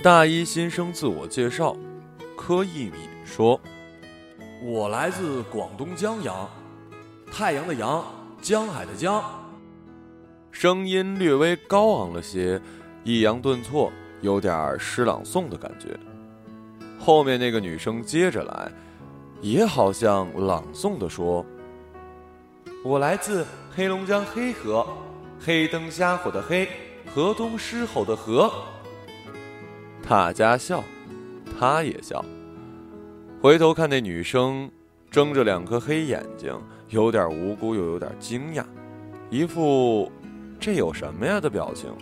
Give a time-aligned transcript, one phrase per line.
[0.00, 1.76] 大一新生自我介绍，
[2.36, 2.92] 柯一米
[3.24, 3.60] 说
[4.62, 6.48] ：“我来自广东江阳，
[7.32, 8.04] 太阳的阳，
[8.40, 9.20] 江海的江。”
[10.52, 12.62] 声音略微高昂了些，
[13.02, 15.98] 抑扬顿挫，有点诗朗诵的感觉。
[16.96, 18.70] 后面那个女生接着来，
[19.40, 21.44] 也好像朗诵的说
[22.86, 23.44] ：“我来自
[23.74, 24.86] 黑龙江黑河，
[25.40, 26.68] 黑灯瞎火的黑，
[27.12, 28.48] 河东狮吼的河。”
[30.08, 30.82] 大家笑，
[31.60, 32.24] 他也笑。
[33.42, 34.70] 回头看那女生，
[35.10, 36.58] 睁着两颗黑眼睛，
[36.88, 38.64] 有点无辜又有点惊讶，
[39.28, 40.10] 一副
[40.58, 41.92] “这有什么呀”的表情。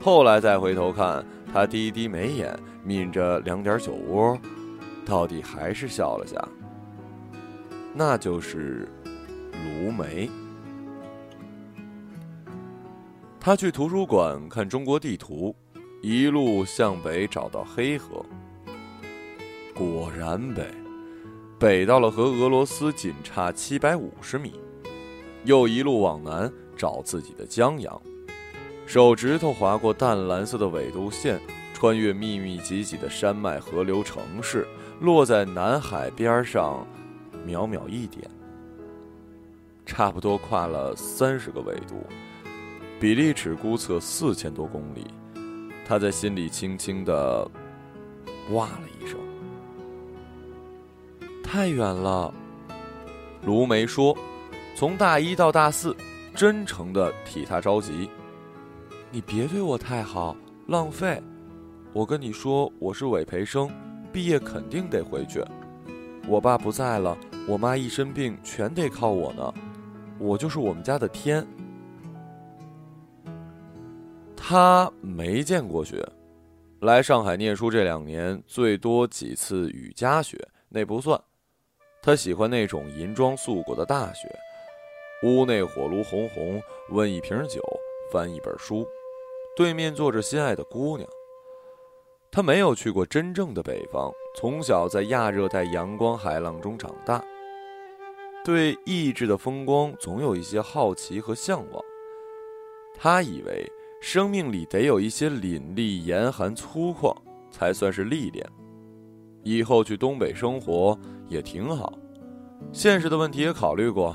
[0.00, 4.38] 后来再回头看，他低低眉眼，抿着两点酒窝，
[5.04, 6.36] 到底还是笑了下。
[7.92, 8.88] 那就是
[9.50, 10.30] 卢梅。
[13.40, 15.52] 他去图书馆看中国地图。
[16.06, 18.22] 一路向北找到黑河，
[19.74, 20.62] 果然北，
[21.58, 24.52] 北到了和俄罗斯仅差七百五十米，
[25.44, 27.98] 又一路往南找自己的江洋，
[28.84, 31.40] 手指头划过淡蓝色的纬度线，
[31.72, 34.68] 穿越密密集集的山脉河流城市，
[35.00, 36.86] 落在南海边上，
[37.46, 38.30] 渺渺一点，
[39.86, 42.04] 差不多跨了三十个纬度，
[43.00, 45.06] 比例尺估测四千多公里。
[45.86, 47.48] 他在心里轻轻的
[48.52, 49.18] 哇了一声，
[51.42, 52.32] 太远了。
[53.44, 54.16] 卢梅说
[54.74, 55.94] ：“从大一到大四，
[56.34, 58.08] 真诚的替他着急。
[59.10, 60.34] 你别对我太好，
[60.66, 61.22] 浪费。
[61.92, 63.70] 我跟你说，我是委培生，
[64.10, 65.44] 毕业肯定得回去。
[66.26, 67.16] 我爸不在了，
[67.46, 69.54] 我妈一身病，全得靠我呢。
[70.18, 71.46] 我就是我们家的天。”
[74.46, 76.06] 他没见过雪，
[76.82, 80.36] 来上海念书这两年最多几次雨夹雪，
[80.68, 81.18] 那不算。
[82.02, 84.28] 他喜欢那种银装素裹的大雪，
[85.22, 87.62] 屋内火炉红红，温一瓶酒，
[88.12, 88.86] 翻一本书，
[89.56, 91.08] 对面坐着心爱的姑娘。
[92.30, 97.24] 他没有去过真正的北方，从小在亚热带阳光海浪中长大，
[98.44, 101.82] 对异质的风光总有一些好奇和向往。
[102.94, 103.66] 他以为。
[104.04, 107.16] 生命里得有一些凛冽、严寒、粗犷，
[107.50, 108.46] 才算是历练。
[109.42, 111.90] 以后去东北生活也挺好。
[112.70, 114.14] 现实的问题也考虑过，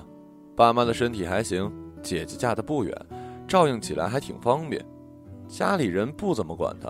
[0.56, 1.74] 爸妈的身体还行，
[2.04, 2.96] 姐姐嫁的不远，
[3.48, 4.80] 照应起来还挺方便。
[5.48, 6.88] 家里人不怎么管他，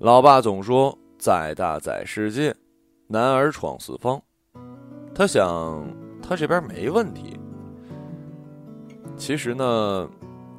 [0.00, 2.54] 老爸总说“再大在世界，
[3.06, 4.22] 男儿闯四方”。
[5.14, 5.90] 他想，
[6.22, 7.40] 他这边没问题。
[9.16, 10.10] 其实呢，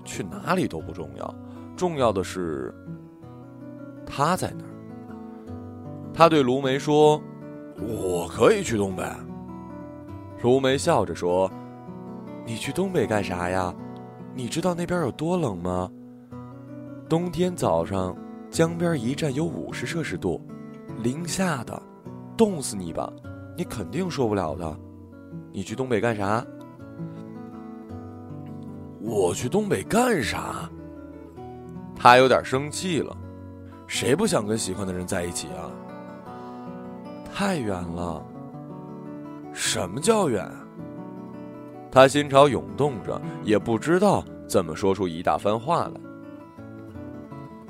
[0.04, 1.36] 去哪里都不重要。
[1.78, 2.74] 重要的是，
[4.04, 4.74] 他在哪儿？
[6.12, 7.22] 他对卢梅说
[7.78, 9.04] ：“我可以去东北。”
[10.42, 11.50] 卢梅笑着说
[12.46, 13.72] ：“你去东北干啥呀？
[14.34, 15.90] 你知道那边有多冷吗？
[17.08, 18.16] 冬天早上，
[18.50, 20.42] 江边一站有五十摄氏度，
[21.04, 21.80] 零下的，
[22.36, 23.08] 冻死你吧！
[23.56, 24.78] 你肯定受不了的。
[25.54, 26.44] 你去东北干啥？”
[29.00, 30.70] 我去东北干啥？
[32.00, 33.16] 他有点生气了，
[33.88, 35.68] 谁不想跟喜欢的人在一起啊？
[37.34, 38.24] 太远了。
[39.52, 40.50] 什么叫远？
[41.92, 46.00] 他心潮涌动着，也不知道怎么说出一大番话来。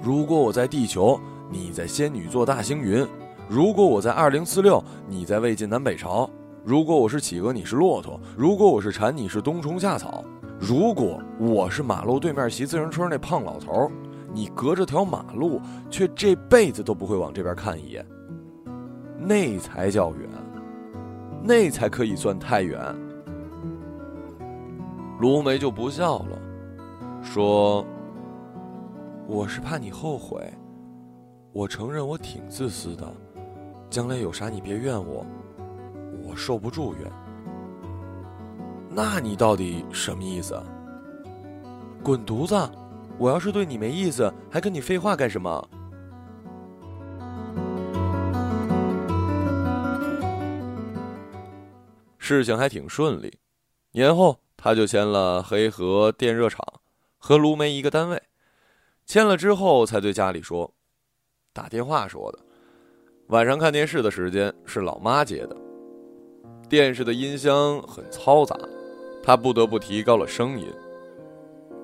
[0.01, 3.05] 如果我在地球，你在仙女座大星云；
[3.47, 6.29] 如果我在二零四六，你在魏晋南北朝；
[6.63, 10.23] 如果我是企鹅，你是骆驼；如果我是蝉，你是冬虫夏草；
[10.59, 13.89] 如果我是马路对面骑自行车那胖老头。
[14.37, 15.59] 你隔着条马路，
[15.89, 18.05] 却这辈子都不会往这边看一眼。
[19.17, 20.29] 那才叫远，
[21.41, 22.79] 那才可以算太远。
[25.19, 26.39] 卢梅就不笑了，
[27.23, 27.83] 说
[29.25, 30.39] ：“我是怕你后悔。
[31.51, 33.11] 我承认我挺自私的，
[33.89, 35.25] 将来有啥你别怨我，
[36.23, 37.11] 我受不住怨。
[38.87, 40.61] 那你到底什么意思？
[42.03, 42.55] 滚犊子！”
[43.19, 45.69] 我要是对你没意思，还跟你废话干什么？
[52.19, 53.39] 事情还挺顺利，
[53.93, 56.61] 年后他就签了黑河电热厂，
[57.17, 58.21] 和卢梅一个单位。
[59.05, 60.73] 签了之后，才对家里说，
[61.53, 62.39] 打电话说的。
[63.29, 65.55] 晚上看电视的时间是老妈接的，
[66.69, 68.57] 电视的音箱很嘈杂，
[69.23, 70.67] 他不得不提高了声音。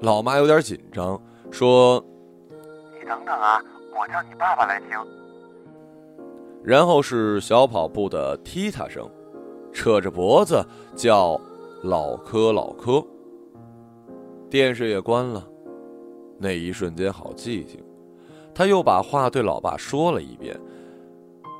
[0.03, 1.17] 老妈有点紧张，
[1.50, 2.03] 说
[3.00, 3.57] ：“你等等啊，
[3.97, 4.89] 我叫你爸爸来听。
[6.61, 9.09] 然后是小跑步的踢踏声，
[9.71, 10.61] 扯着脖子
[10.94, 11.39] 叫
[11.83, 13.01] 老柯老柯。
[14.50, 15.41] 电视也关了，
[16.38, 17.81] 那一瞬间好寂静。
[18.53, 20.59] 他又把话对老爸说了一遍，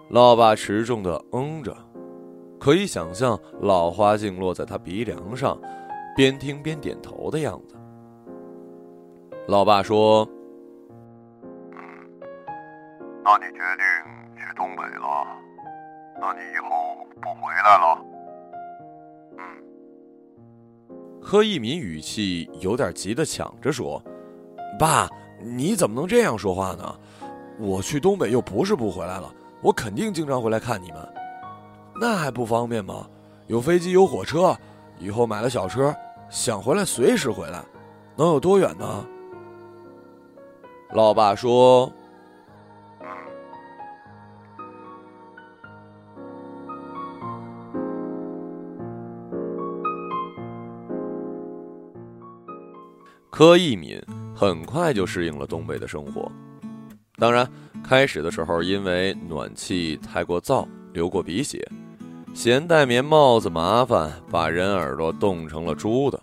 [0.10, 1.74] 老爸持重的嗯着，
[2.60, 5.58] 可以想象老花镜落在他鼻梁上，
[6.14, 7.78] 边听边点头的样子。
[9.48, 10.28] 老爸说
[13.24, 13.84] ：“那你决定
[14.38, 15.26] 去东北了？
[16.20, 16.70] 那你以后
[17.22, 18.02] 不回来了？”
[19.38, 19.40] 嗯。
[21.22, 24.02] 柯一民语气有点急的抢着说
[24.80, 25.10] ：“爸。”
[25.46, 27.00] 你怎么能这样说话呢？
[27.60, 29.30] 我去东北又不是不回来了，
[29.62, 31.00] 我肯定经常回来看你们。
[32.00, 33.06] 那还不方便吗？
[33.48, 34.56] 有飞机有火车，
[34.98, 35.94] 以后买了小车，
[36.30, 37.62] 想回来随时回来，
[38.16, 39.06] 能有多远呢？
[40.94, 41.92] 老爸说。
[53.30, 54.00] 柯一敏
[54.36, 56.32] 很快就适应了东北的生活，
[57.18, 57.50] 当然，
[57.84, 61.68] 开始的时候因为暖气太过燥，流过鼻血，
[62.36, 66.22] 嫌戴棉帽子麻烦，把人耳朵冻成了猪的。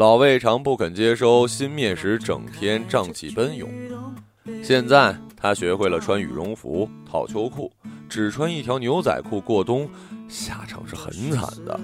[0.00, 3.68] 老胃肠不肯接收新面时，整天胀气奔涌。
[4.62, 7.70] 现在他学会了穿羽绒服套秋裤，
[8.08, 9.86] 只穿一条牛仔裤过冬。
[10.26, 11.78] 下场是很惨的。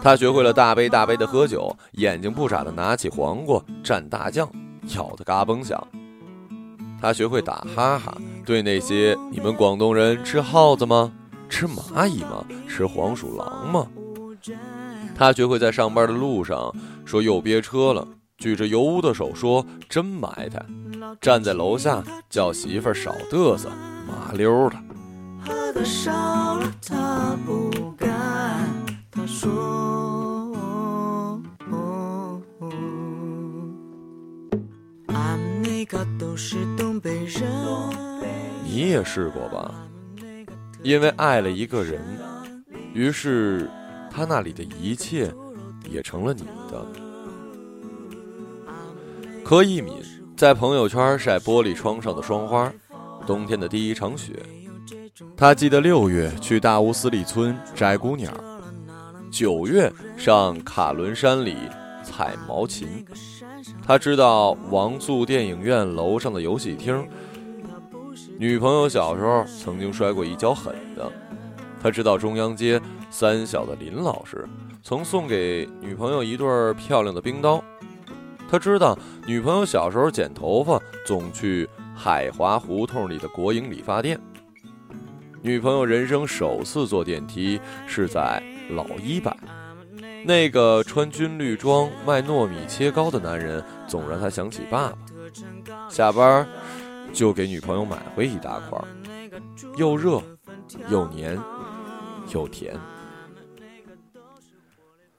[0.00, 4.48] 他学会了大杯大杯的喝酒，眼睛不眨的拿起黄瓜蘸大酱，
[4.94, 5.84] 咬得嘎嘣响。
[7.02, 8.16] 他学会打哈哈，
[8.46, 11.12] 对那些你们广东人吃耗子吗？
[11.48, 12.44] 吃蚂蚁吗？
[12.68, 13.88] 吃黄鼠狼吗？
[15.16, 16.74] 他学会在上班的路上
[17.04, 18.08] 说又憋车了，
[18.38, 20.64] 举着油污的手说真埋汰。
[21.20, 23.70] 站在楼下叫媳妇儿少嘚瑟，
[24.06, 24.76] 麻溜的。
[26.86, 28.70] 他不敢，
[29.10, 29.50] 他说
[38.64, 39.74] ：“你也试过吧？
[40.82, 42.00] 因为爱了一个人，
[42.92, 43.70] 于是
[44.10, 45.32] 他那里的一切
[45.90, 46.86] 也成了你的。”
[49.44, 49.94] 柯一敏
[50.36, 52.72] 在朋友圈晒玻璃窗上的霜花，
[53.26, 54.42] 冬天的第一场雪。
[55.36, 58.32] 他记得六月去大屋斯里村摘姑娘，
[59.30, 61.56] 九月上卡伦山里
[62.02, 63.04] 采毛芹。
[63.86, 67.06] 他知道王素电影院楼上的游戏厅，
[68.38, 71.12] 女朋友小时候曾经摔过一跤狠的。
[71.80, 74.48] 他知道中央街三小的林老师
[74.84, 77.64] 曾送给女朋友一对漂亮的冰刀。
[78.50, 78.96] 他知道
[79.26, 81.66] 女朋友小时候剪头发总去
[81.96, 84.20] 海华胡同里的国营理发店。
[85.40, 89.34] 女朋友人生首次坐电梯是在老一百，
[90.22, 94.98] 那个穿军绿装卖糯米切糕的男人总让他想起爸爸。
[95.88, 96.46] 下班
[97.10, 98.78] 就给女朋友买回一大块，
[99.78, 100.20] 又热
[100.90, 101.38] 又黏
[102.34, 102.78] 又甜。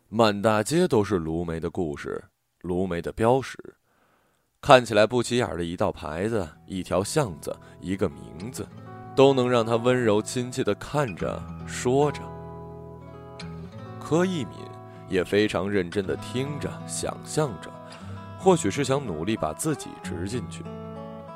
[0.09, 2.23] 满大街都是卢梅的故事，
[2.61, 3.57] 卢梅的标识，
[4.61, 8.67] 看起来不起眼的一道牌子，一条巷子，一个名字。
[9.15, 12.21] 都能让他温柔亲切的看着说着。
[13.97, 14.57] 柯一敏
[15.07, 17.71] 也非常认真的听着想象着，
[18.37, 20.65] 或许是想努力把自己植进去，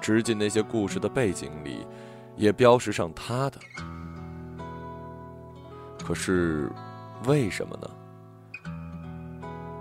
[0.01, 1.87] 植进那些故事的背景里，
[2.35, 3.57] 也标识上他的。
[6.05, 6.69] 可是，
[7.25, 7.89] 为什么呢？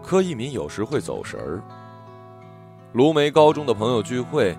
[0.08, 1.62] 柯一敏有时会走神儿。
[2.94, 4.56] 卢梅高中的朋友聚会。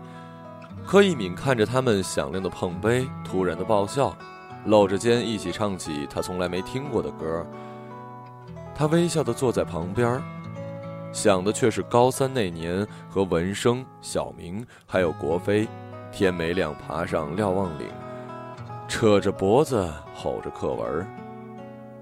[0.86, 4.15] 柯一敏看着他们响亮的碰杯，突然的爆笑，
[4.65, 7.44] 搂着肩一起唱起他从来没听过的歌。
[8.75, 10.22] 他微笑的坐在旁边，
[11.12, 15.68] 想的却是高三那年和文生、小明还有国飞，
[16.12, 17.88] 天没亮爬上瞭望岭，
[18.88, 21.08] 扯着脖子吼着课文，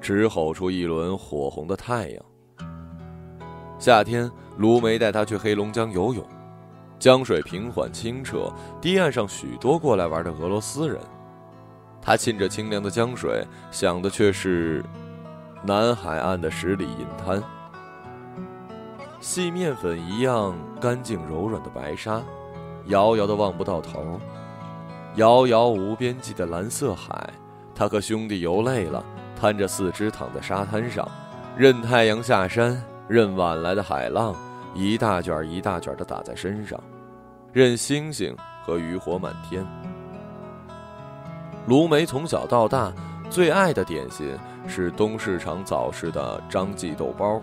[0.02, 2.22] 只吼出一轮火红的太阳。
[3.80, 6.26] 夏天，卢梅带他去黑龙江游泳。
[6.98, 11.00] 江水平缓清澈，堤岸上许多过来玩的俄罗斯人。
[12.02, 14.84] 他沁着清凉的江水，想的却是
[15.62, 17.44] 南海岸的十里银滩，
[19.20, 22.24] 细面粉一样干净柔软的白沙，
[22.86, 24.20] 遥遥的望不到头，
[25.18, 27.30] 遥遥无边际的蓝色海。
[27.76, 29.06] 他和兄弟游累了，
[29.40, 31.08] 摊着四肢躺在沙滩上，
[31.56, 34.36] 任太阳下山，任晚来的海浪。
[34.74, 36.80] 一大卷一大卷的打在身上，
[37.52, 39.66] 任星星和渔火满天。
[41.66, 42.94] 卢梅从小到大
[43.28, 44.38] 最爱的点心
[44.68, 47.42] 是东市场早市的张记豆包，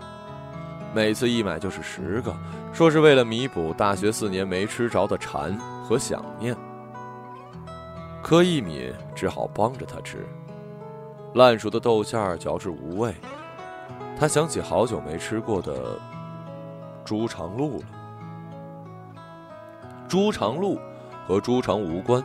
[0.93, 2.33] 每次一买就是十个，
[2.71, 5.53] 说是为了弥补大学四年没吃着的馋
[5.83, 6.55] 和想念。
[8.23, 10.25] 柯一敏只好帮着他吃，
[11.33, 13.13] 烂熟的豆馅儿嚼着无味，
[14.17, 15.99] 他想起好久没吃过的
[17.03, 17.85] 猪肠鹿了。
[20.07, 20.79] 猪肠鹿
[21.27, 22.23] 和猪肠无关，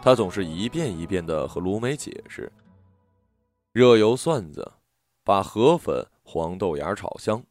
[0.00, 2.50] 他总是一遍一遍的和卢梅解释。
[3.72, 4.72] 热油蒜子，
[5.24, 7.42] 把河粉、黄豆芽炒香，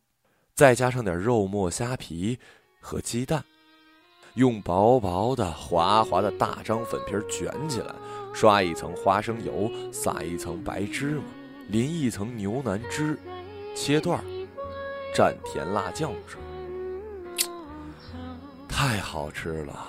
[0.55, 2.39] 再加上点肉末、虾皮
[2.79, 3.43] 和鸡蛋，
[4.35, 7.93] 用薄薄的、滑滑的大张粉皮卷起来，
[8.33, 11.23] 刷一层花生油，撒一层白芝麻，
[11.67, 13.19] 淋一层牛腩汁，
[13.75, 14.23] 切段，
[15.15, 16.37] 蘸甜辣酱吃。
[18.67, 19.87] 太好吃了，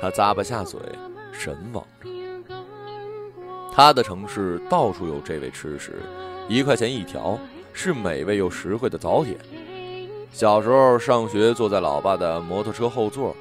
[0.00, 0.80] 他咂巴下嘴，
[1.32, 2.08] 神往着。
[3.72, 6.02] 他的城市到处有这味吃食，
[6.48, 7.38] 一块钱一条，
[7.72, 9.38] 是美味又实惠的早点。
[10.32, 13.34] 小时候上学，坐在老爸的摩托车后座，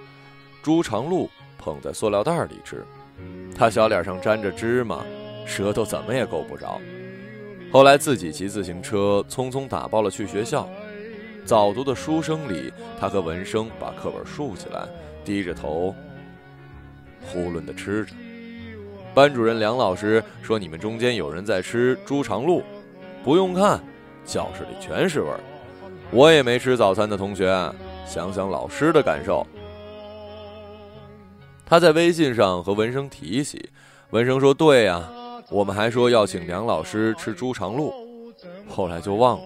[0.62, 2.86] 猪肠路捧在塑料袋里吃，
[3.58, 5.04] 他小脸上沾着芝麻，
[5.46, 6.80] 舌头怎么也够不着。
[7.72, 10.68] 后来自己骑自行车，匆匆打包了去学校。
[11.46, 14.88] 早读的书声里，他和文生把课本竖起来，
[15.24, 15.96] 低着头，
[17.32, 18.14] 囫囵地吃着。
[19.14, 22.64] 班主任梁老师说：“你们中间有人在吃猪肠鹿，
[23.24, 23.80] 不用看，
[24.26, 25.40] 教室里全是味儿。
[26.12, 27.48] 我也没吃早餐的同学，
[28.06, 29.46] 想想老师的感受。”
[31.66, 33.70] 他在微信上和文生提起，
[34.12, 35.08] 文生说：“对呀，
[35.52, 37.94] 我们还说要请梁老师吃猪肠鹿，
[38.68, 39.46] 后来就忘了。”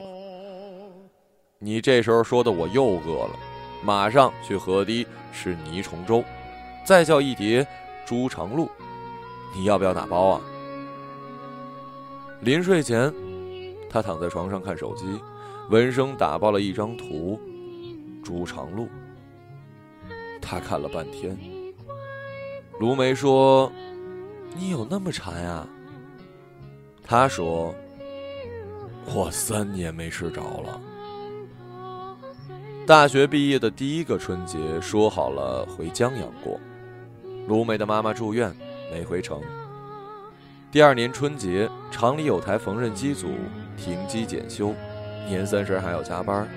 [1.60, 3.40] 你这时候说的我又饿了，
[3.82, 6.22] 马上去河堤吃泥虫粥，
[6.86, 7.66] 再叫一碟
[8.06, 8.70] 猪肠鹿。
[9.56, 10.42] 你要不要打包啊？
[12.42, 13.14] 临睡前，
[13.90, 15.06] 他躺在床上看手机，
[15.70, 17.40] 闻声打包了一张图，
[18.22, 18.90] 猪肠鹿。
[20.42, 21.38] 他看了半天。
[22.80, 23.72] 卢梅说
[24.58, 25.66] ：“你有那么馋啊？”
[27.06, 27.76] 他说
[29.14, 30.82] ：“我三年没吃着了。”
[32.88, 36.60] 大学毕业的第一个春节，说好了回江阳过。
[37.48, 38.54] 卢梅的妈妈住院，
[38.92, 39.42] 没回成。
[40.72, 43.28] 第二年春节，厂里有台缝纫机组
[43.78, 44.74] 停机检修，
[45.28, 46.48] 年三十还要加班，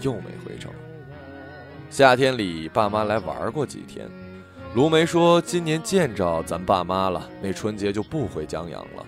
[0.00, 0.70] 又没回成。
[1.88, 4.08] 夏天里，爸妈来玩过几天。
[4.74, 9.06] 卢梅说：“今年见着咱爸妈了，那春节就不回江阳了。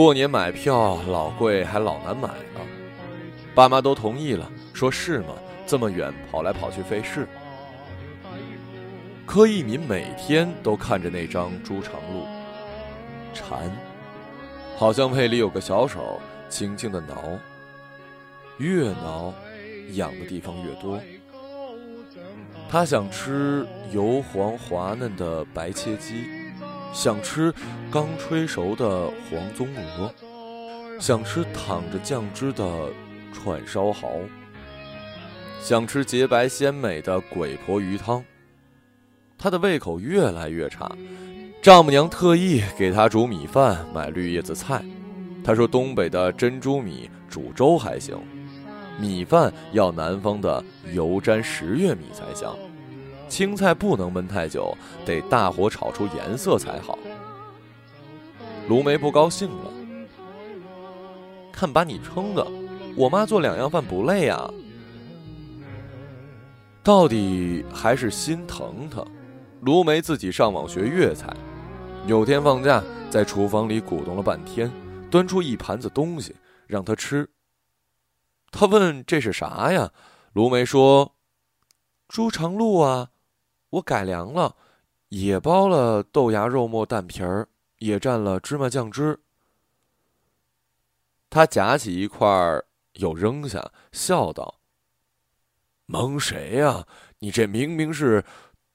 [0.00, 2.60] 过年买票老贵，还老难买了。”
[3.54, 4.50] 爸妈都同意了。
[4.72, 5.34] 说是吗？
[5.66, 7.28] 这么远跑来跑去费事。
[9.26, 12.24] 柯一民每天都看着那张猪肠路，
[13.34, 13.70] 馋，
[14.74, 17.38] 好像胃里有个小手轻轻的挠，
[18.56, 19.34] 越挠，
[19.92, 20.98] 痒的地方越多。
[22.70, 26.24] 他想吃油黄滑嫩的白切鸡，
[26.92, 27.52] 想吃
[27.90, 30.12] 刚吹熟的黄棕鹅，
[30.98, 32.90] 想吃淌着酱汁的
[33.32, 34.20] 串烧蚝。
[35.62, 38.24] 想吃洁白鲜美的鬼婆鱼汤，
[39.38, 40.90] 他的胃口越来越差。
[41.62, 44.82] 丈母娘特意给他煮米饭，买绿叶子菜。
[45.44, 48.18] 他说：“东北的珍珠米煮粥还行，
[48.98, 52.56] 米饭要南方的油沾十月米才香。
[53.30, 56.98] 青菜不能焖太久，得大火炒出颜色才好。”
[58.68, 59.72] 卢梅不高兴了，
[61.50, 62.46] 看把你撑的，
[62.96, 64.50] 我妈做两样饭不累呀。
[66.82, 69.04] 到底还是心疼他。
[69.62, 71.34] 卢梅自己上网学粤菜，
[72.06, 74.70] 有天放假，在厨房里鼓动了半天，
[75.10, 76.34] 端出一盘子东西
[76.66, 77.28] 让他吃。
[78.50, 79.92] 他问这是啥呀？
[80.32, 81.16] 卢梅说
[82.08, 83.10] ：“猪肠鹿啊，
[83.70, 84.54] 我改良了，
[85.08, 87.48] 也包了豆芽、肉末、蛋皮儿，
[87.78, 89.18] 也蘸了芝麻酱汁。”
[91.30, 92.28] 他夹起一块
[92.94, 94.60] 又扔下，笑道。
[95.86, 96.86] 蒙谁呀？
[97.18, 98.24] 你这明明是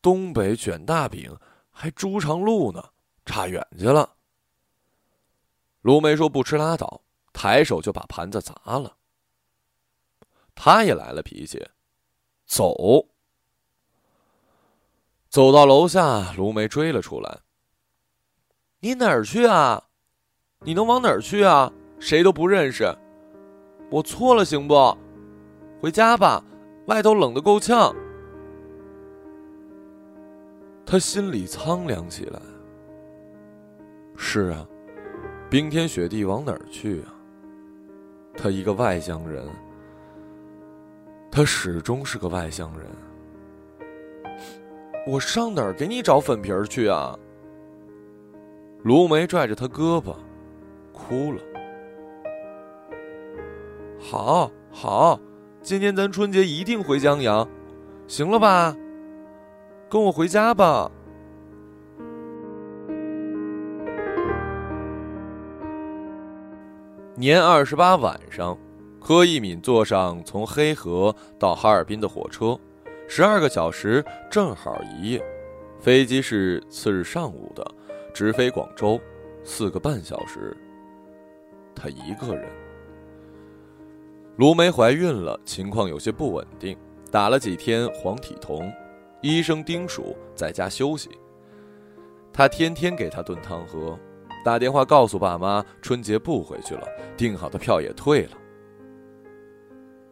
[0.02, 1.38] 东北卷大饼，
[1.70, 2.92] 还猪肠路呢，
[3.26, 4.16] 差远去了。
[5.82, 7.02] 卢梅说：“不吃拉倒。”
[7.34, 8.96] 抬手就把盘子砸了。
[10.56, 11.62] 他也来了脾气，
[12.46, 13.10] 走。
[15.36, 17.40] 走到楼下，卢梅追了出来
[18.80, 19.84] ：“你哪儿去啊？
[20.62, 21.70] 你能往哪儿去啊？
[22.00, 22.86] 谁都不认识。
[23.92, 24.98] 我错了，行不？
[25.82, 26.42] 回家吧。”
[26.88, 27.94] 外头冷得够呛。
[30.86, 32.42] 他心里苍凉起来。
[34.16, 34.66] 是啊，
[35.50, 37.14] 冰天雪地往哪儿去啊？
[38.38, 39.46] 他一个外乡人，
[41.30, 42.88] 他始终是个外乡人。
[45.08, 47.18] 我上哪儿给你找粉皮儿去啊？
[48.82, 50.16] 卢梅拽着他胳膊，
[50.92, 51.40] 哭了。
[54.00, 55.20] 好，好，
[55.62, 57.48] 今年咱春节一定回江阳，
[58.08, 58.76] 行了吧？
[59.88, 60.92] 跟我回家吧。
[67.16, 68.58] 年二十八晚上，
[69.00, 72.60] 柯一敏坐上从黑河到哈尔滨的火车，
[73.08, 75.24] 十二个小时正好一夜。
[75.80, 77.66] 飞机是次日上午的，
[78.14, 79.00] 直飞广州，
[79.44, 80.56] 四个半小时。
[81.76, 82.48] 他一个人。
[84.38, 86.78] 卢梅怀孕了，情况有些不稳定，
[87.12, 88.72] 打了几天黄体酮，
[89.22, 91.10] 医生叮嘱在家休息。
[92.34, 93.98] 他天天给她炖汤喝。
[94.44, 98.32] 打电话告诉爸妈，春节不回去了，订好的票也退了。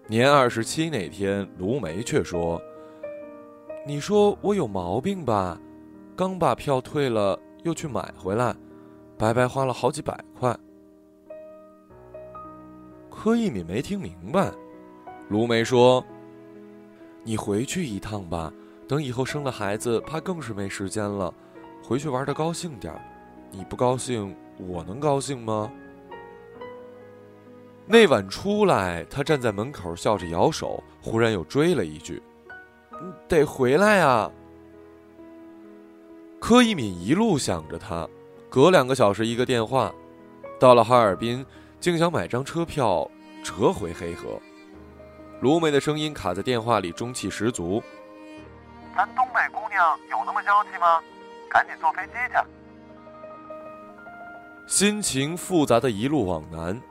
[0.07, 2.59] 年二十七那天，卢梅却说
[3.85, 5.59] ：“你说我有毛病吧？
[6.15, 8.55] 刚把票退了，又去买回来，
[9.17, 10.57] 白白花了好几百块。”
[13.11, 14.51] 柯一敏没听明白，
[15.29, 16.03] 卢梅说
[17.23, 18.53] ：“你回去一趟吧，
[18.87, 21.33] 等以后生了孩子，怕更是没时间了，
[21.83, 23.01] 回去玩的高兴点儿。”
[23.51, 25.71] 你不高兴，我能高兴吗？
[27.85, 32.19] 那晚出来，他站在门口笑着摇手，忽然又追了一句
[33.27, 34.29] ：“得回来呀！”
[36.39, 38.07] 柯一敏一路想着他，
[38.49, 39.93] 隔两个小时一个电话，
[40.59, 41.45] 到了哈尔滨，
[41.79, 43.09] 竟想买张车票
[43.43, 44.39] 折回黑河。
[45.39, 47.81] 卢梅的声音卡在电话里，中气十足
[48.95, 51.01] ：“咱东北姑娘有那么娇气吗？
[51.49, 52.37] 赶紧坐飞机去！”
[54.67, 56.81] 心情复杂的一路往南，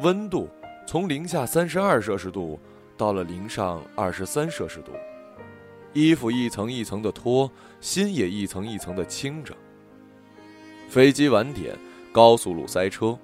[0.00, 0.48] 温度
[0.86, 2.60] 从零下三十二摄氏度
[2.96, 4.92] 到了零上二十三摄氏度，
[5.98, 9.52] 衣服一层一层的脱，心也一层一层的轻着。
[10.88, 11.76] 飞机晚点，
[12.12, 13.18] 高速路塞车，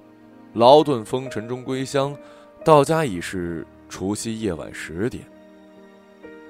[0.53, 2.13] 劳顿风尘中归乡，
[2.65, 5.23] 到家已是除夕夜晚十点。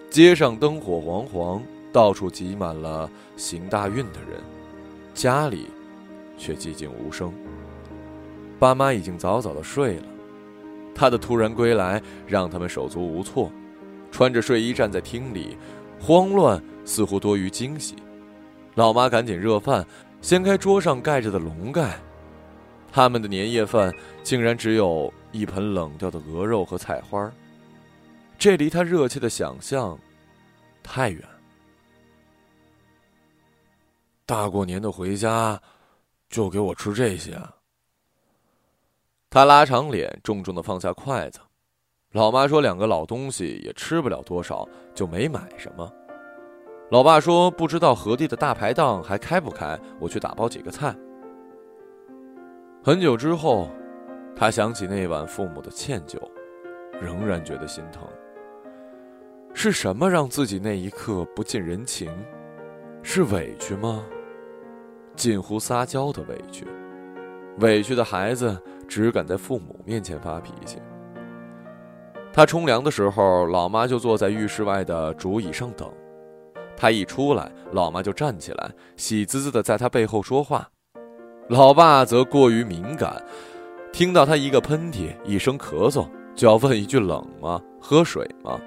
[0.10, 4.42] 街上灯火煌煌，到处挤满了行大运的人，
[5.14, 5.68] 家里。
[6.38, 7.34] 却寂静无声。
[8.60, 10.04] 爸妈已经早早的睡了，
[10.94, 13.50] 他的突然归来让他们手足无措，
[14.12, 15.56] 穿着睡衣站在厅里，
[16.00, 17.96] 慌乱似乎多于惊喜。
[18.76, 19.86] 老妈赶紧热饭，
[20.22, 22.00] 掀开桌上盖着的笼盖，
[22.92, 27.32] 他们的年夜饭竟然只有一盆冷掉的鹅肉和菜花
[28.38, 29.98] 这离他热切的想象
[30.84, 31.22] 太远。
[34.26, 35.62] 大过年的回家。
[36.28, 37.40] 就给我吃这些。
[39.30, 41.40] 他拉长脸，重重的放下筷子。
[42.16, 45.92] 老妈说：“两个老东西也吃不了多少，就没买什么。”
[46.90, 50.96] 老爸说：“不知道河地的大排档还开不开，我去打包几个菜。”
[52.82, 53.68] 很久之后，
[54.34, 56.18] 他想起那晚父母的歉疚，
[57.02, 58.08] 仍然觉得心疼。
[59.54, 62.10] 是什么让自己那一刻不近人情？
[63.04, 64.06] 是委屈吗？
[65.18, 66.66] 近乎撒娇的委屈，
[67.60, 70.80] 委屈的孩子只敢在父母面前发脾气。
[72.36, 75.90] 他冲凉的时候，老妈就坐在浴室外的竹椅上等。
[76.76, 80.68] 他一出来，老妈就站起来，喜滋滋的在他背后说话。
[81.48, 83.24] 老爸则过于敏感，
[83.94, 87.62] 听到他一个喷嚏，一声咳嗽，就要问一句：“冷吗？
[87.80, 88.60] 喝水吗？”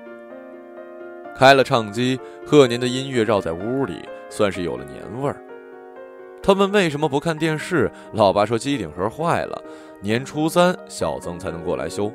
[1.37, 4.01] 开了唱机，贺年的音乐绕在屋里，
[4.31, 5.37] 算是有了年味儿。
[6.43, 7.93] 他问为什么不看电视？
[8.15, 9.63] 老爸说机顶盒坏了，
[10.01, 12.11] 年初三小曾才能过来修。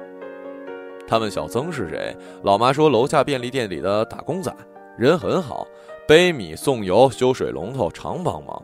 [1.07, 2.15] 他问小曾是谁？
[2.43, 4.53] 老妈说楼下便利店里的打工仔，
[4.97, 5.67] 人很好，
[6.07, 8.61] 背米送油、修水龙头，常帮忙。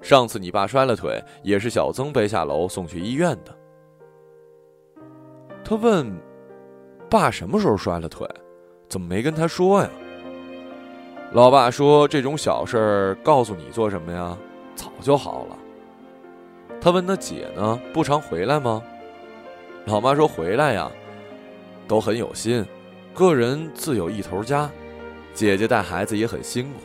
[0.00, 3.56] 上次你爸摔了腿，也是小曾背下楼送去医院的。
[5.64, 6.12] 他问，
[7.08, 8.28] 爸什么时候摔了腿？
[8.88, 9.88] 怎么没跟他说呀？
[11.32, 14.36] 老爸说这种小事儿告诉你做什么呀？
[14.74, 15.56] 早就好了。
[16.80, 17.78] 他问：“那姐呢？
[17.92, 18.82] 不常回来吗？”
[19.86, 20.90] 老妈说：“回来呀，
[21.92, 22.64] 都很有心，
[23.12, 24.70] 个人自有一头家，
[25.34, 26.80] 姐姐带孩子也很辛苦。”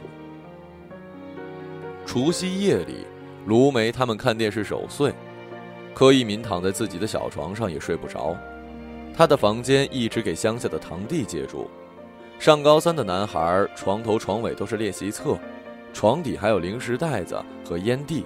[2.06, 3.08] 除夕夜里，
[3.46, 5.14] 卢梅他们看电视守岁，
[5.94, 8.36] 柯一民躺在自己的小床上也睡不着，
[9.16, 11.70] 他的房间一直给乡下的堂弟借住。
[12.38, 15.40] 上高三的男孩，床头床尾都是练习册。
[15.94, 18.26] 床底还有零食袋子和烟蒂。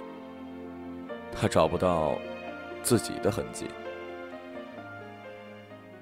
[1.30, 2.18] 他找不到
[2.82, 3.66] 自己的痕迹。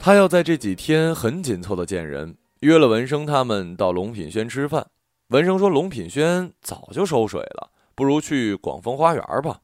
[0.02, 4.86] 他要在这几天很紧凑的见人，约了文生他们到龙品轩吃饭。
[5.28, 9.60] 文生说：“龙品轩早就收水了，不如去广丰花园吧。”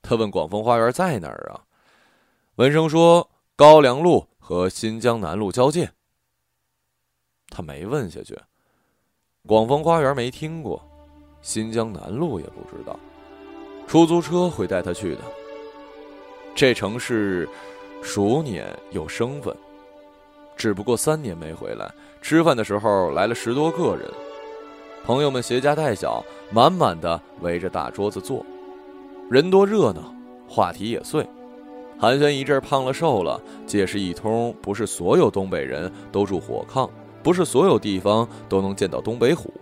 [0.00, 1.66] 他问：“广丰花园在哪儿啊？”
[2.54, 5.90] 文生说：“高梁路和新疆南路交界。”
[7.50, 8.38] 他没问下去。
[9.44, 10.80] 广丰花园没听过，
[11.42, 12.96] 新疆南路也不知道。
[13.88, 15.22] 出租车会带他去的。
[16.54, 17.48] 这城市，
[18.02, 19.54] 熟年有生分，
[20.56, 21.90] 只不过三年没回来。
[22.20, 24.08] 吃饭的时候来了十多个人，
[25.04, 28.44] 朋友们携家带小，满满的围着大桌子坐，
[29.30, 30.12] 人多热闹，
[30.48, 31.26] 话题也碎，
[31.98, 34.54] 寒暄一阵，胖了瘦了，解释一通。
[34.62, 36.88] 不是所有东北人都住火炕，
[37.22, 39.52] 不是所有地方都能见到东北虎。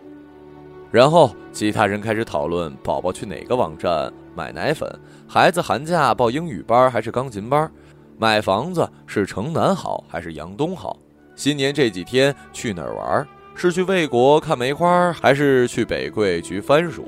[0.93, 4.89] 然后其他人开始讨论宝宝去哪个网站买奶粉，
[5.29, 7.71] 孩子寒假报英语班还是钢琴班，
[8.19, 10.97] 买房子是城南好还是杨东好，
[11.35, 17.07] 新年这几天去哪儿玩，是去魏国看梅花还是去北桂菊番薯。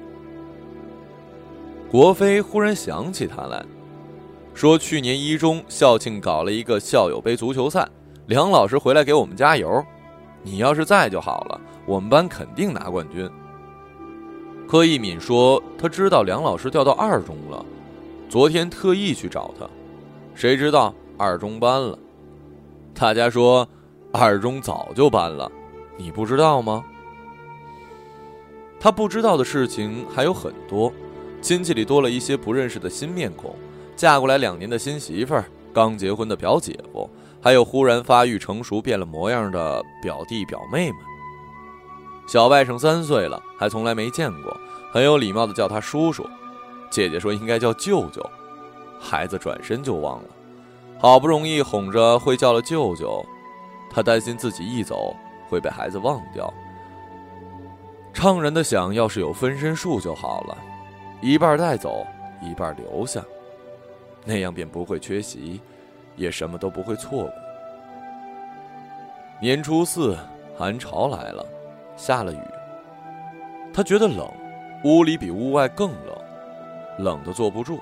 [1.91, 3.65] 国飞忽然想起他来，
[4.53, 7.89] 说去年一中校庆搞了一个校友杯足球赛，
[8.27, 9.83] 梁老师回来给我们加油，
[10.43, 13.27] 你要是在就好了，我们班肯定拿冠军。
[14.69, 17.65] 柯一敏说：“他知道梁老师调到二中了，
[18.29, 19.67] 昨天特意去找他，
[20.39, 21.99] 谁知道二中搬了。
[22.95, 23.69] 大家说，
[24.13, 25.51] 二中早就搬了，
[25.97, 26.85] 你不知道吗？”
[28.79, 30.93] 他不知道的事情还有很多，
[31.43, 33.53] 亲戚里多了一些不认识的新面孔，
[33.97, 37.11] 嫁过来两年的新媳妇儿，刚结婚的表姐夫，
[37.43, 41.01] 还有忽然发育成熟变了模样的表弟表妹们。
[42.29, 44.57] 小外甥三岁了，还从来没见过，
[44.93, 46.25] 很有礼貌的叫他叔叔。
[46.93, 48.25] 姐姐说应该叫舅舅，
[49.01, 50.29] 孩子转身就忘了。
[50.99, 53.25] 好不容易哄着会叫了舅舅，
[53.91, 55.15] 他担心自己一走
[55.49, 56.53] 会被孩子忘掉。
[58.13, 60.59] 怅然的想，要是有分身术就好了，
[61.21, 62.05] 一半带走，
[62.43, 63.23] 一半留下，
[64.25, 65.61] 那样便不会缺席，
[66.17, 67.33] 也什么都不会错过。
[69.41, 70.19] 年初四，
[70.57, 71.47] 寒潮来了。
[71.97, 72.39] 下了雨，
[73.75, 74.29] 他觉得冷，
[74.85, 76.17] 屋里比屋外更冷，
[76.99, 77.81] 冷的坐不住。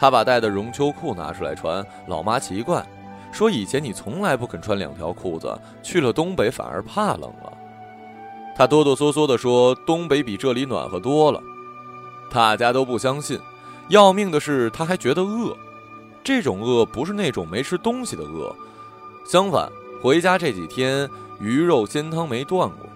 [0.00, 2.82] 他把带的绒秋裤拿出来穿，老妈奇怪，
[3.30, 7.52] 说：“以前你从来不肯穿两条裤子，去了东北反而怕冷了。”
[8.56, 11.38] 他哆哆嗦嗦地说：“东北比这里暖和多了。”
[12.32, 13.38] 大家都不相信。
[13.90, 15.54] 要命的是，他还觉得饿，
[16.24, 18.56] 这种饿不是那种没吃东西的饿，
[19.26, 21.06] 相反，回家这几天
[21.38, 22.88] 鱼肉鲜汤没断过。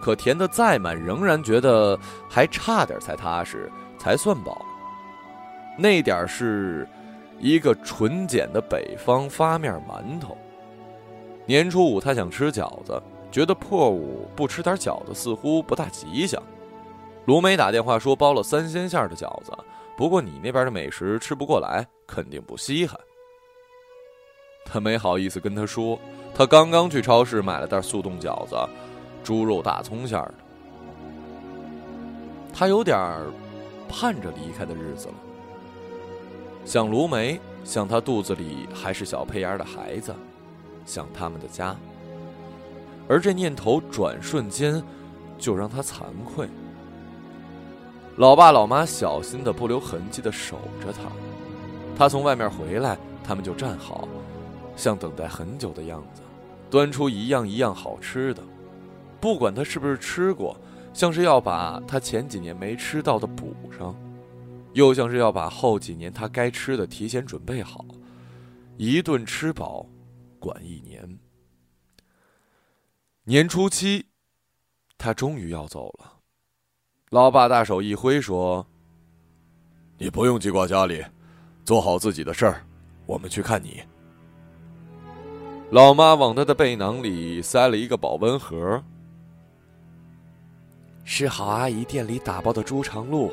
[0.00, 4.64] 可填的再满，仍然觉得还差点才踏实，才算饱。
[5.76, 6.86] 那点儿是
[7.38, 10.36] 一个纯碱的北方发面馒头。
[11.46, 16.42] 年初五，他想吃饺子，觉得破五不吃点饺子似乎不大吉祥。
[17.26, 19.52] 卢梅打电话说包了三鲜馅的饺子，
[19.96, 22.98] 不过你那边的美食吃不过来，肯定不稀罕。
[24.64, 25.98] 他没好意思跟他说，
[26.34, 28.56] 他刚刚去超市买了袋速冻饺子。
[29.24, 30.34] 猪肉大葱馅的，
[32.52, 32.98] 他有点
[33.88, 35.14] 盼着离开的日子了。
[36.64, 40.14] 想卢梅，想他肚子里还是小胚芽的孩子，
[40.86, 41.76] 想他们的家。
[43.08, 44.82] 而这念头转瞬间，
[45.38, 46.48] 就让他惭愧。
[48.16, 51.10] 老爸老妈小心的不留痕迹的守着他，
[51.96, 54.06] 他从外面回来，他们就站好，
[54.76, 56.22] 像等待很久的样子，
[56.70, 58.42] 端出一样一样好吃的。
[59.20, 60.56] 不管他是不是吃过，
[60.92, 63.94] 像是要把他前几年没吃到的补上，
[64.74, 67.84] 又像是要把后几年他该吃的提前准备好，
[68.76, 69.86] 一顿吃饱，
[70.38, 71.18] 管一年。
[73.24, 74.06] 年初七，
[74.98, 76.20] 他终于要走了。
[77.10, 78.66] 老爸大手一挥说
[79.98, 81.04] ：“你不用记挂家里，
[81.64, 82.64] 做好自己的事儿，
[83.06, 83.82] 我们去看你。”
[85.70, 88.82] 老妈往他的背囊里塞了一个保温盒。
[91.04, 93.32] 是好阿姨店里打包的猪肠鹿，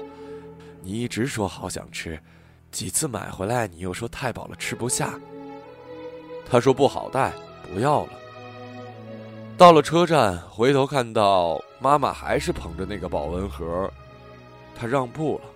[0.82, 2.20] 你一直说好想吃，
[2.72, 5.20] 几次买回来你又说太饱了吃不下。
[6.50, 7.34] 他说不好带，
[7.72, 8.10] 不要了。
[9.58, 13.92] 到了车站，回头看到妈妈还是捧着那个保温盒，
[14.76, 15.50] 他让步了。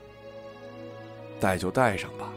[1.40, 2.30] 带就带上吧。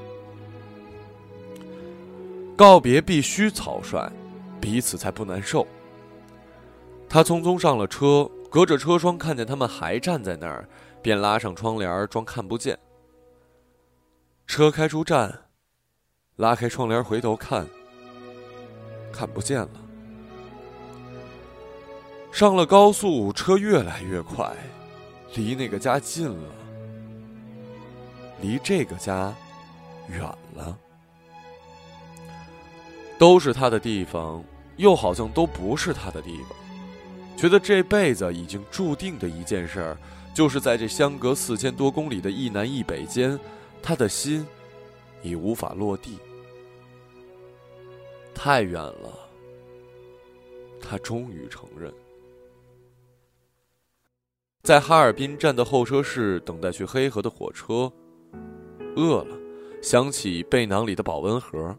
[2.57, 4.11] 告别必须草率，
[4.61, 5.67] 彼此才不难受。
[7.09, 8.31] 他匆匆上了车。
[8.49, 10.67] 隔着车窗看见他们还站在那儿，
[11.07, 12.77] 便拉上窗帘装看不见。
[14.45, 15.33] 车开出站，
[16.35, 17.65] 拉开窗帘回头看，
[19.13, 19.71] 看不见了。
[22.33, 24.53] 上了高速，车越来越快，
[25.37, 26.53] 离那个家近了，
[28.41, 29.33] 离这个家
[30.09, 30.21] 远
[30.55, 30.77] 了。
[33.17, 34.43] 都是他的地方，
[34.77, 36.59] 又好像都不是他的地方。
[37.37, 39.97] 觉得这辈子已经注定的一件事儿，
[40.37, 43.41] 就是在这相隔四千多公里的一南一北间，
[43.83, 44.47] 他的心
[45.23, 46.19] 已无法落地。
[48.35, 49.19] 太远了，
[50.79, 51.91] 他终于承认。
[54.63, 57.91] 在哈尔滨站的候车室等待去黑河的火车，
[58.95, 59.35] 饿了，
[59.81, 61.75] 想起背囊里的保温盒。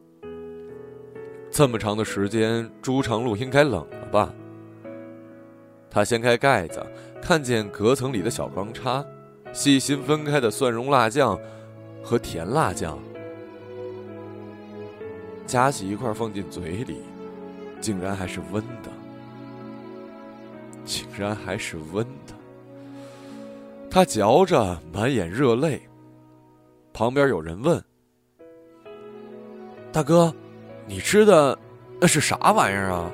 [1.51, 4.33] 这么长的时间，朱长路应该冷了吧？
[5.89, 6.85] 他掀开盖子，
[7.27, 9.05] 看见隔层里的小钢叉，
[9.51, 11.37] 细心分开的蒜蓉辣酱
[12.01, 12.97] 和甜辣酱，
[15.45, 17.01] 夹起一块放进嘴里，
[17.81, 18.89] 竟然还是温的，
[20.85, 22.33] 竟然还是温的。
[23.91, 25.81] 他嚼着，满眼热泪。
[26.93, 27.83] 旁边有人问
[29.91, 30.33] ：“大哥，
[30.85, 31.59] 你吃的
[31.99, 33.11] 那是啥玩意儿啊？”